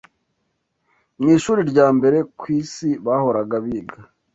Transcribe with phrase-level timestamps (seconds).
[1.21, 3.99] mu ishuri rya mbere ku si bahoraga biga